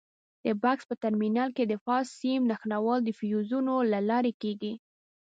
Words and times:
د 0.43 0.45
بکس 0.61 0.83
په 0.89 0.95
ټرمینل 1.01 1.49
کې 1.57 1.63
د 1.67 1.73
فاز 1.83 2.05
سیم 2.19 2.39
نښلول 2.49 2.99
د 3.03 3.09
فیوزونو 3.19 3.75
له 3.91 3.99
لارې 4.09 4.31
کېږي. 4.41 4.73